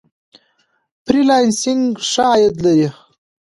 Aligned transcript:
فری 1.05 1.21
لانسینګ 1.29 1.83
ښه 2.09 2.23
عاید 2.31 2.55
لري. 2.65 2.89